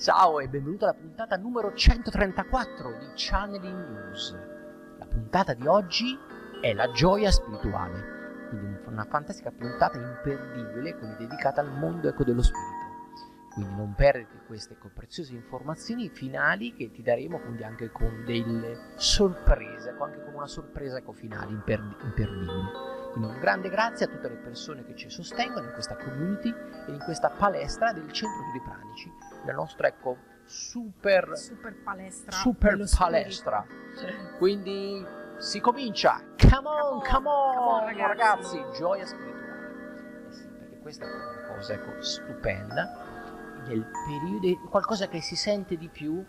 [0.00, 4.34] Ciao e benvenuto alla puntata numero 134 di Channeling News.
[4.96, 6.18] La puntata di oggi
[6.62, 12.40] è la gioia spirituale, quindi una fantastica puntata imperdibile, quindi dedicata al mondo ecco, dello
[12.40, 12.80] spirito.
[13.52, 19.94] Quindi non perdete queste preziose informazioni finali che ti daremo quindi anche con delle sorprese,
[20.00, 22.14] anche con una sorpresa ecco, finale imperdibile.
[23.12, 26.48] Quindi un grande grazie a tutte le persone che ci sostengono in questa community
[26.86, 29.12] e in questa palestra del Centro Studi Pranici,
[29.44, 32.32] la nostra ecco super, super palestra.
[32.32, 33.66] Super palestra.
[34.36, 35.04] Quindi
[35.38, 36.22] si comincia.
[36.36, 38.58] Come on, come on, come on ragazzi.
[38.58, 38.78] ragazzi.
[38.78, 40.26] gioia spirituale.
[40.28, 43.18] Eh sì, perché questa è una cosa ecco, stupenda
[43.66, 46.24] nel periodo, qualcosa che si sente di più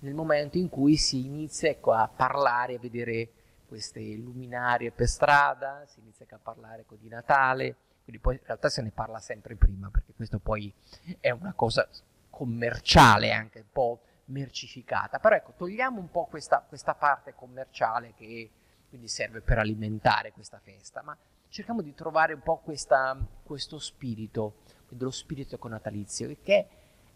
[0.00, 3.30] nel momento in cui si inizia ecco, a parlare, a vedere
[3.66, 8.68] queste luminarie per strada, si inizia a parlare ecco, di Natale, quindi poi in realtà
[8.68, 10.72] se ne parla sempre prima, perché questo poi
[11.20, 11.88] è una cosa
[12.32, 18.50] commerciale, anche un po' mercificata, però ecco, togliamo un po' questa, questa parte commerciale che
[18.88, 21.16] quindi serve per alimentare questa festa, ma
[21.48, 26.68] cerchiamo di trovare un po' questa, questo spirito, dello spirito natalizio, che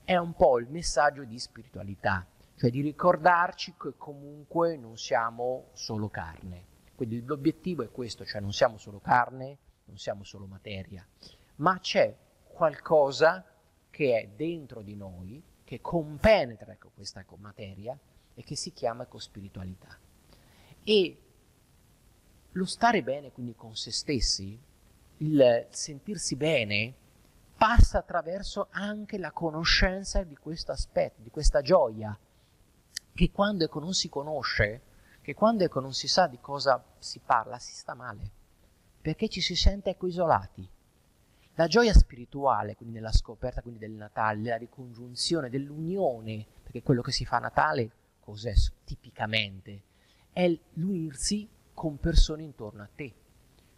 [0.04, 6.08] è un po' il messaggio di spiritualità, cioè di ricordarci che comunque non siamo solo
[6.08, 6.74] carne.
[6.94, 11.06] Quindi l'obiettivo è questo, cioè non siamo solo carne, non siamo solo materia,
[11.56, 12.14] ma c'è
[12.46, 13.44] qualcosa
[13.96, 17.98] che è dentro di noi, che compenetra ecco, questa ecco, materia
[18.34, 19.98] e che si chiama ecco, spiritualità.
[20.84, 21.18] E
[22.50, 24.60] lo stare bene quindi con se stessi,
[25.16, 26.94] il sentirsi bene,
[27.56, 32.14] passa attraverso anche la conoscenza di questo aspetto, di questa gioia,
[33.14, 34.82] che quando ecco non si conosce,
[35.22, 38.30] che quando ecco non si sa di cosa si parla, si sta male,
[39.00, 40.68] perché ci si sente ecco isolati.
[41.58, 47.12] La gioia spirituale, quindi nella scoperta quindi del Natale, della ricongiunzione, dell'unione, perché quello che
[47.12, 47.90] si fa a Natale,
[48.20, 48.52] cos'è
[48.84, 49.82] tipicamente?
[50.30, 53.10] È l'unirsi con persone intorno a te.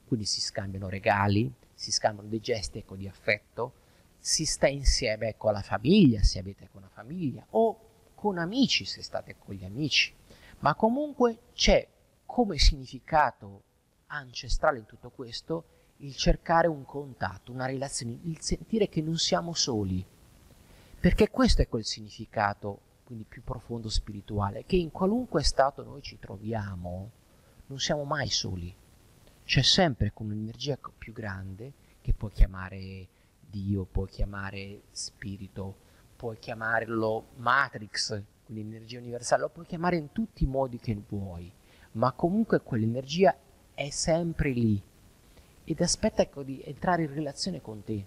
[0.04, 3.74] Quindi si scambiano regali, si scambiano dei gesti ecco, di affetto,
[4.18, 7.78] si sta insieme ecco, alla famiglia, se avete una famiglia, o
[8.16, 10.12] con amici, se state con gli amici.
[10.58, 11.86] Ma comunque c'è
[12.26, 13.62] come significato
[14.06, 19.54] ancestrale in tutto questo il cercare un contatto, una relazione, il sentire che non siamo
[19.54, 20.04] soli.
[21.00, 26.18] Perché questo è quel significato quindi più profondo spirituale, che in qualunque stato noi ci
[26.18, 27.10] troviamo,
[27.66, 28.74] non siamo mai soli
[29.48, 31.72] c'è sempre con un'energia più grande
[32.02, 33.08] che puoi chiamare
[33.40, 35.74] Dio, puoi chiamare spirito,
[36.16, 41.50] puoi chiamarlo Matrix, quindi energia universale, lo puoi chiamare in tutti i modi che vuoi,
[41.92, 43.34] ma comunque quell'energia
[43.72, 44.82] è sempre lì
[45.70, 48.06] ed aspetta ecco, di entrare in relazione con te.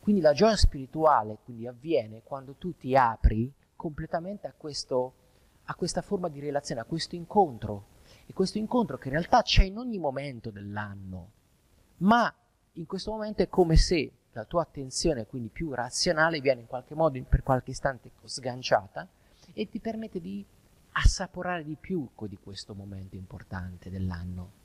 [0.00, 5.14] Quindi la gioia spirituale quindi avviene quando tu ti apri completamente a, questo,
[5.66, 9.62] a questa forma di relazione, a questo incontro e questo incontro che in realtà c'è
[9.62, 11.30] in ogni momento dell'anno,
[11.98, 12.34] ma
[12.72, 16.96] in questo momento è come se la tua attenzione, quindi più razionale, viene in qualche
[16.96, 19.06] modo per qualche istante sganciata
[19.52, 20.44] e ti permette di
[20.92, 24.59] assaporare di più di questo momento importante dell'anno.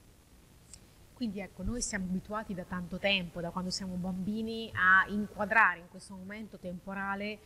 [1.16, 5.88] Quindi ecco, noi siamo abituati da tanto tempo, da quando siamo bambini, a inquadrare in
[5.90, 7.40] questo momento temporale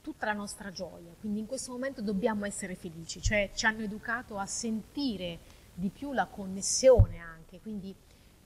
[0.00, 4.38] tutta la nostra gioia, quindi in questo momento dobbiamo essere felici, cioè ci hanno educato
[4.38, 5.38] a sentire
[5.74, 7.94] di più la connessione anche, quindi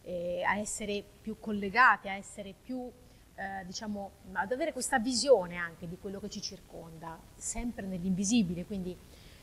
[0.02, 2.90] eh, a essere più collegati, a essere più,
[3.34, 8.96] eh, diciamo, ad avere questa visione anche di quello che ci circonda, sempre nell'invisibile, quindi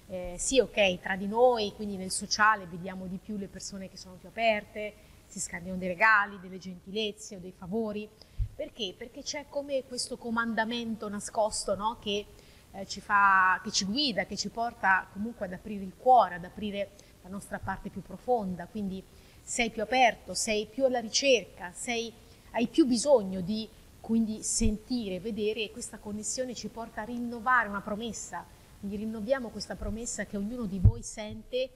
[0.08, 3.98] eh, sì, ok, tra di noi, quindi nel sociale vediamo di più le persone che
[3.98, 4.94] sono più aperte,
[5.26, 8.08] si scambiano dei regali, delle gentilezze o dei favori,
[8.56, 8.94] perché?
[8.98, 11.98] Perché c'è come questo comandamento nascosto no?
[12.00, 12.26] che,
[12.72, 16.46] eh, ci fa, che ci guida, che ci porta comunque ad aprire il cuore, ad
[16.46, 16.92] aprire
[17.24, 18.66] la nostra parte più profonda.
[18.68, 19.04] Quindi
[19.42, 22.14] sei più aperto, sei più alla ricerca, sei,
[22.52, 23.68] hai più bisogno di
[24.00, 28.46] quindi sentire, vedere e questa connessione ci porta a rinnovare una promessa.
[28.86, 31.70] Quindi rinnoviamo questa promessa che ognuno di voi sente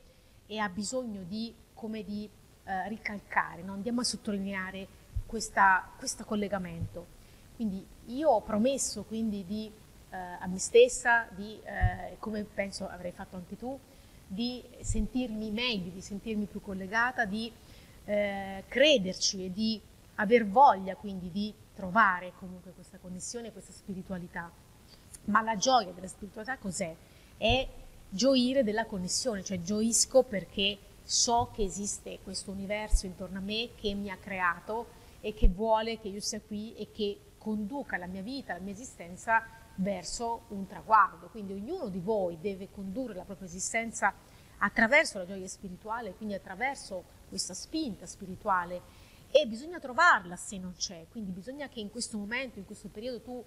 [0.46, 2.30] e ha bisogno di, come di
[2.64, 3.74] eh, ricalcare, no?
[3.74, 4.88] andiamo a sottolineare
[5.26, 7.08] questa, questo collegamento.
[7.56, 9.72] Quindi io ho promesso quindi di,
[10.12, 13.76] eh, a me stessa, di, eh, come penso avrei fatto anche tu,
[14.28, 17.52] di sentirmi meglio, di sentirmi più collegata, di
[18.06, 19.82] eh, crederci e di
[20.16, 24.52] aver voglia quindi di trovare comunque questa connessione, questa spiritualità.
[25.30, 26.96] Ma la gioia della spiritualità cos'è?
[27.38, 27.68] È
[28.10, 33.94] gioire della connessione, cioè gioisco perché so che esiste questo universo intorno a me che
[33.94, 34.88] mi ha creato
[35.22, 38.74] e che vuole che io sia qui e che conduca la mia vita, la mia
[38.74, 39.44] esistenza
[39.76, 41.28] verso un traguardo.
[41.28, 44.12] Quindi ognuno di voi deve condurre la propria esistenza
[44.58, 48.82] attraverso la gioia spirituale, quindi attraverso questa spinta spirituale
[49.30, 53.22] e bisogna trovarla se non c'è, quindi bisogna che in questo momento, in questo periodo
[53.22, 53.44] tu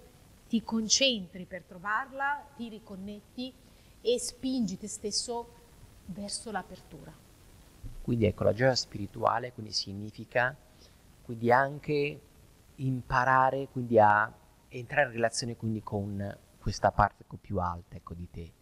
[0.53, 3.51] ti concentri per trovarla, ti riconnetti
[4.01, 5.51] e spingi te stesso
[6.05, 7.11] verso l'apertura.
[8.03, 10.55] Quindi ecco, la gioia spirituale quindi significa
[11.23, 12.21] quindi anche
[12.75, 14.31] imparare quindi a
[14.67, 18.53] entrare in relazione quindi con questa parte ecco, più alta ecco, di te.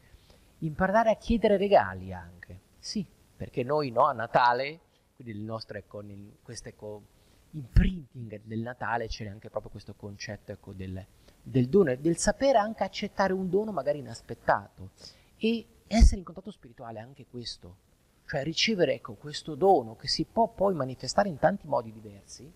[0.59, 3.05] Imparare a chiedere regali anche, sì,
[3.35, 4.79] perché noi no, a Natale,
[5.17, 7.01] quindi il nostro ecco, nel, questo ecco,
[7.49, 11.05] imprinting del Natale c'è anche proprio questo concetto ecco, del,
[11.41, 14.91] del dono, del sapere anche accettare un dono magari inaspettato.
[15.37, 17.77] E essere in contatto spirituale anche questo,
[18.25, 22.49] cioè ricevere ecco, questo dono che si può poi manifestare in tanti modi diversi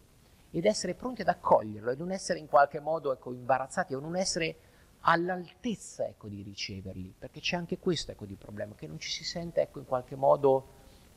[0.52, 4.16] ed essere pronti ad accoglierlo e non essere in qualche modo ecco, imbarazzati o non
[4.16, 4.56] essere
[5.02, 9.24] all'altezza ecco, di riceverli, perché c'è anche questo ecco, di problema, che non ci si
[9.24, 10.68] sente ecco, in qualche modo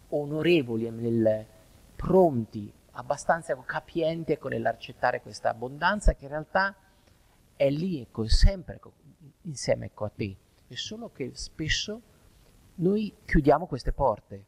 [0.08, 1.46] onorevoli, nel,
[1.94, 6.74] pronti, abbastanza ecco, capienti ecco, nell'accettare questa abbondanza che in realtà
[7.58, 8.80] è lì ecco, sempre
[9.42, 10.36] insieme a te,
[10.68, 12.00] è solo che spesso
[12.76, 14.44] noi chiudiamo queste porte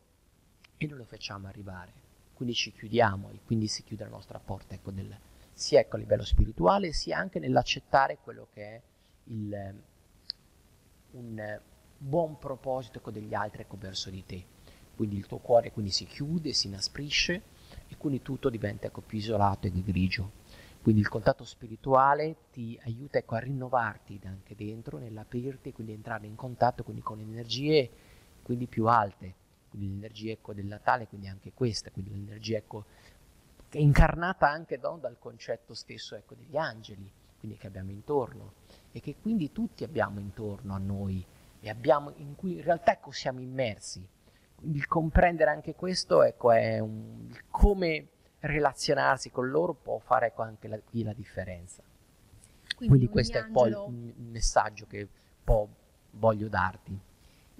[0.76, 1.92] e non le facciamo arrivare.
[2.34, 5.14] Quindi ci chiudiamo e quindi si chiude la nostra porta, ecco, del,
[5.52, 8.82] sia ecco, a livello spirituale, sia anche nell'accettare quello che è
[9.24, 9.82] il,
[11.10, 11.60] un
[11.98, 14.46] buon proposito ecco, degli altri ecco, verso di te.
[14.94, 17.42] Quindi il tuo cuore quindi si chiude, si inasprisce
[17.88, 20.38] e quindi tutto diventa ecco, più isolato e grigio.
[20.82, 26.36] Quindi il contatto spirituale ti aiuta ecco, a rinnovarti anche dentro, nell'aprirti, quindi entrare in
[26.36, 27.90] contatto quindi, con energie
[28.42, 29.34] quindi più alte,
[29.68, 32.86] quindi l'energia ecco, del Natale, quindi anche questa, quindi l'energia ecco,
[33.72, 38.54] incarnata anche no, dal concetto stesso ecco, degli angeli, quindi che abbiamo intorno
[38.90, 41.24] e che quindi tutti abbiamo intorno a noi
[41.60, 44.06] e abbiamo, in cui in realtà ecco, siamo immersi.
[44.54, 48.08] Quindi il comprendere anche questo ecco, è un, come
[48.40, 51.82] relazionarsi con loro può fare ecco, anche la, qui la differenza.
[52.76, 55.06] Quindi, quindi questo è poi il messaggio che
[55.42, 55.66] poi
[56.12, 56.98] voglio darti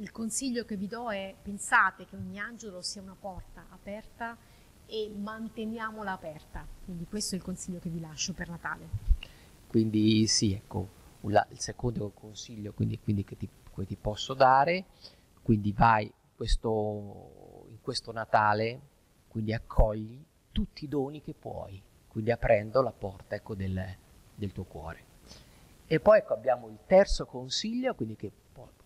[0.01, 4.37] il consiglio che vi do è pensate che ogni angelo sia una porta aperta
[4.87, 6.67] e manteniamola aperta.
[6.85, 8.89] Quindi questo è il consiglio che vi lascio per Natale.
[9.67, 10.89] Quindi sì, ecco,
[11.21, 14.87] il secondo consiglio quindi, quindi che, ti, che, ti, posso dare,
[15.43, 18.81] quindi vai questo, in questo Natale,
[19.29, 20.19] quindi accogli
[20.53, 23.97] tutti i doni che puoi, quindi aprendo la porta ecco, del,
[24.35, 25.05] del tuo cuore.
[25.87, 28.31] E poi ecco, abbiamo il terzo consiglio, quindi che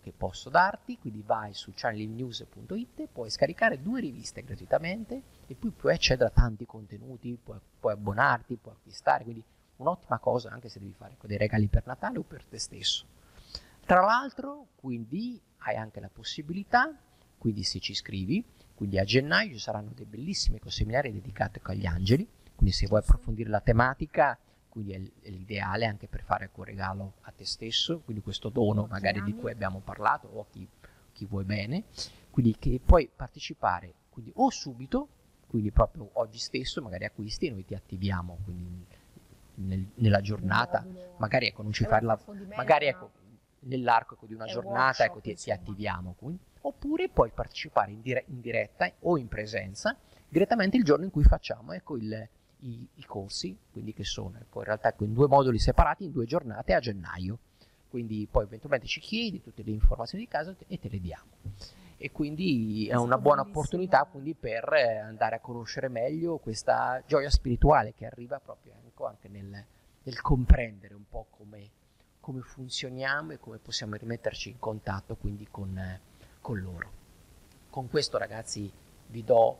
[0.05, 5.95] che posso darti, quindi vai su channelnews.it, puoi scaricare due riviste gratuitamente e poi puoi
[5.95, 9.43] accedere a tanti contenuti, puoi, puoi abbonarti, puoi acquistare, quindi
[9.77, 13.07] un'ottima cosa anche se devi fare dei regali per Natale o per te stesso.
[13.83, 16.95] Tra l'altro, quindi hai anche la possibilità,
[17.39, 18.45] quindi se ci iscrivi,
[18.75, 23.49] quindi a gennaio ci saranno dei bellissimi seminari dedicati agli angeli, quindi se vuoi approfondire
[23.49, 24.37] la tematica
[24.69, 29.23] quindi è, l'ideale anche per fare un regalo a te stesso, quindi questo dono magari
[29.23, 30.67] di cui abbiamo parlato o a chi,
[31.13, 31.85] chi vuoi bene,
[32.29, 35.07] quindi che puoi partecipare quindi o subito,
[35.47, 38.85] quindi proprio oggi stesso magari acquisti e noi ti attiviamo quindi
[39.55, 40.85] nel, nella giornata,
[41.17, 42.19] magari ecco non ci fai la,
[42.55, 43.11] magari ecco
[43.65, 48.25] nell'arco ecco, di una giornata ecco, ti, ti attiviamo, quindi, oppure puoi partecipare in, dire,
[48.27, 49.95] in diretta o in presenza
[50.27, 52.27] direttamente il giorno in cui facciamo ecco il
[52.65, 56.11] i, i corsi, quindi che sono ecco, in realtà ecco, in due moduli separati, in
[56.11, 57.39] due giornate a gennaio.
[57.89, 61.29] Quindi poi eventualmente ci chiedi tutte le informazioni di casa e te le diamo.
[61.97, 67.29] E quindi è una buona opportunità quindi, per eh, andare a conoscere meglio questa gioia
[67.29, 69.65] spirituale che arriva proprio ecco, anche nel,
[70.03, 71.69] nel, comprendere un po' come,
[72.19, 76.01] come, funzioniamo e come possiamo rimetterci in contatto quindi con, eh,
[76.45, 76.91] con loro.
[77.71, 78.71] Con questo ragazzi
[79.07, 79.57] vi do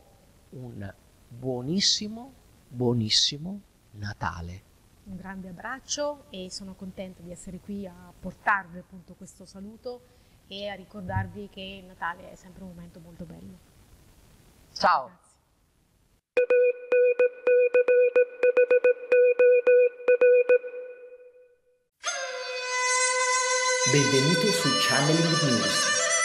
[0.51, 0.93] un
[1.27, 2.33] buonissimo
[2.67, 3.61] buonissimo
[3.93, 4.61] Natale.
[5.05, 10.01] Un grande abbraccio e sono contenta di essere qui a portarvi appunto questo saluto
[10.47, 13.57] e a ricordarvi che Natale è sempre un momento molto bello.
[14.71, 15.05] Ciao!
[15.07, 15.33] Grazie.
[23.91, 26.04] Benvenuto su Channeling News,